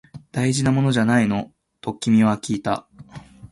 [0.31, 1.51] 大事なものじゃないの？
[1.79, 2.87] と君はきいた